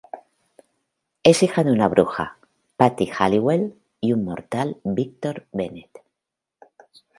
[1.21, 2.39] Es hija de una bruja,
[2.75, 5.91] Patty Halliwell y un mortal, Victor Bennet.